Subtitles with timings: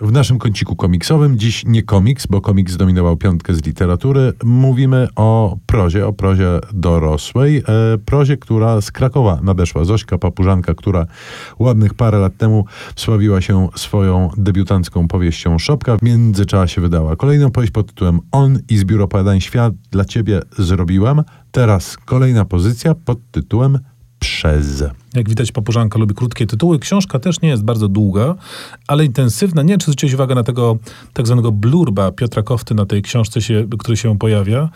[0.00, 4.32] W naszym kąciku komiksowym dziś nie komiks, bo komiks zdominował piątkę z literatury.
[4.44, 7.58] Mówimy o prozie, o prozie dorosłej.
[7.58, 7.62] E,
[8.04, 9.84] prozie, która z Krakowa nadeszła.
[9.84, 11.06] Zośka Papużanka, która
[11.58, 12.64] ładnych parę lat temu
[12.96, 15.96] sławiła się swoją debiutancką powieścią Szopka.
[15.96, 21.22] W międzyczasie wydała kolejną powieść pod tytułem On i zbiór opowiadań Świat dla Ciebie zrobiłem.
[21.50, 23.78] Teraz kolejna pozycja pod tytułem
[25.14, 26.78] Jak widać, papużanka lubi krótkie tytuły.
[26.78, 28.34] Książka też nie jest bardzo długa,
[28.86, 29.62] ale intensywna.
[29.62, 30.76] Nie wiem, czy zwróciłeś uwagę na tego
[31.12, 34.68] tak zwanego blurba Piotra Kofty na tej książce, się, który się pojawia.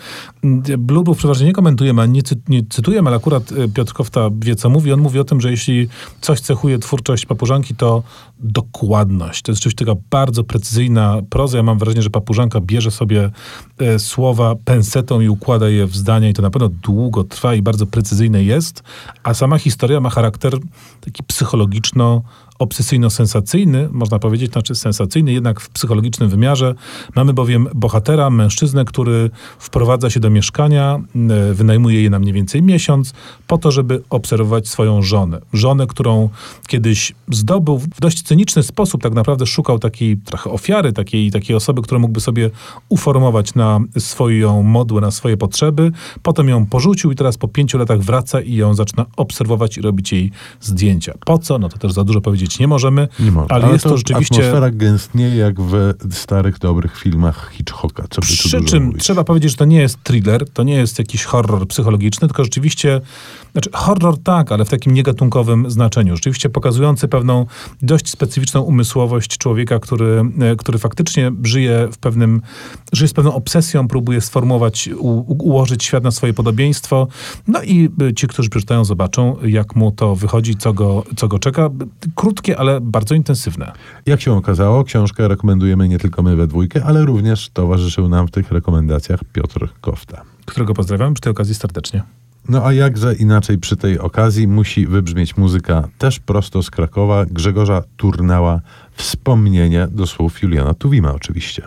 [0.79, 4.71] Blurbów przeważnie nie komentujemy, nie, cy, nie cytujemy, ale akurat e, Piotr Kofta wie, co
[4.71, 4.93] mówi.
[4.93, 5.89] On mówi o tym, że jeśli
[6.21, 8.03] coś cechuje twórczość papużanki, to
[8.39, 9.43] dokładność.
[9.43, 11.57] To jest rzeczywiście taka bardzo precyzyjna proza.
[11.57, 13.31] Ja mam wrażenie, że papużanka bierze sobie
[13.79, 17.63] e, słowa pensetą i układa je w zdania i to na pewno długo trwa i
[17.63, 18.83] bardzo precyzyjne jest,
[19.23, 20.59] a sama historia ma charakter
[21.01, 22.23] taki psychologiczno
[22.61, 26.75] obsesyjno-sensacyjny, można powiedzieć, znaczy sensacyjny, jednak w psychologicznym wymiarze.
[27.17, 32.63] Mamy bowiem bohatera, mężczyznę, który wprowadza się do mieszkania, e, wynajmuje je na mniej więcej
[32.63, 33.13] miesiąc,
[33.47, 35.41] po to, żeby obserwować swoją żonę.
[35.53, 36.29] Żonę, którą
[36.69, 41.83] kiedyś zdobył w dość cyniczny sposób, tak naprawdę szukał takiej trochę ofiary, takiej, takiej osoby,
[41.83, 42.51] która mógłby sobie
[42.89, 45.93] uformować na swoją modłę, na swoje potrzeby.
[46.23, 50.13] Potem ją porzucił i teraz po pięciu latach wraca i ją zaczyna obserwować i robić
[50.13, 51.15] jej zdjęcia.
[51.25, 51.59] Po co?
[51.59, 53.53] No to też za dużo powiedzieć nie możemy, nie może.
[53.53, 54.37] ale, ale jest to, to rzeczywiście...
[54.37, 58.05] Atmosfera gęstnieje jak w starych, dobrych filmach Hitchcocka.
[58.11, 59.03] Co Przy czym mówić.
[59.03, 63.01] trzeba powiedzieć, że to nie jest thriller, to nie jest jakiś horror psychologiczny, tylko rzeczywiście,
[63.53, 66.17] znaczy horror tak, ale w takim negatunkowym znaczeniu.
[66.17, 67.47] Rzeczywiście pokazujący pewną
[67.83, 72.43] dość specyficzną umysłowość człowieka, który, e, który faktycznie żyje w pewnym,
[72.93, 77.09] żyje z pewną obsesją, próbuje sformułować, u, ułożyć świat na swoje podobieństwo.
[77.49, 81.39] No i e, ci, którzy przeczytają, zobaczą, jak mu to wychodzi, co go, co go
[81.39, 81.71] czeka.
[82.41, 83.73] Krótkie, ale bardzo intensywne.
[84.07, 88.31] Jak się okazało, książkę rekomendujemy nie tylko my we dwójkę, ale również towarzyszył nam w
[88.31, 90.23] tych rekomendacjach Piotr Kofta.
[90.47, 92.03] Którego pozdrawiam przy tej okazji serdecznie.
[92.49, 97.83] No a jakże inaczej przy tej okazji musi wybrzmieć muzyka też prosto z Krakowa Grzegorza
[97.97, 98.61] Turnała.
[98.93, 101.63] Wspomnienie do słów Juliana Tuwima oczywiście.